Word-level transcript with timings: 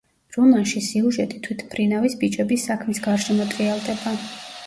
რომანში 0.35 0.79
სიუჟეტი 0.85 1.41
თვითმფრინავის 1.47 2.17
ბიჭების 2.23 2.65
საქმის 2.71 3.03
გარშემო 3.09 3.49
ტრიალდება. 3.53 4.15